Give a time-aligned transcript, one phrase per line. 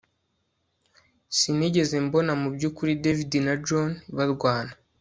[1.37, 4.73] Sinigeze mbona mubyukuri David na John barwana